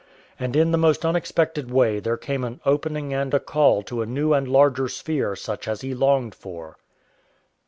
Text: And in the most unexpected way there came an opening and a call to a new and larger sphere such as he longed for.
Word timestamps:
And 0.39 0.55
in 0.55 0.71
the 0.71 0.79
most 0.79 1.05
unexpected 1.05 1.69
way 1.69 1.99
there 1.99 2.17
came 2.17 2.43
an 2.43 2.59
opening 2.65 3.13
and 3.13 3.31
a 3.35 3.39
call 3.39 3.83
to 3.83 4.01
a 4.01 4.07
new 4.07 4.33
and 4.33 4.47
larger 4.47 4.87
sphere 4.87 5.35
such 5.35 5.67
as 5.67 5.81
he 5.81 5.93
longed 5.93 6.33
for. 6.33 6.79